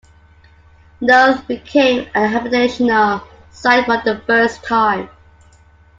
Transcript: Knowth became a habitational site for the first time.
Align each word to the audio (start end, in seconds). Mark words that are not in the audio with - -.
Knowth 0.99 1.45
became 1.47 2.07
a 2.15 2.21
habitational 2.27 3.21
site 3.51 3.85
for 3.85 4.01
the 4.03 4.19
first 4.25 4.63
time. 4.63 5.07